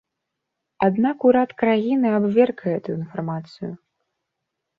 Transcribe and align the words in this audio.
Аднак 0.87 1.17
урад 1.31 1.53
краіны 1.63 2.07
абверг 2.19 2.57
гэтую 2.69 2.97
інфармацыю. 3.01 3.71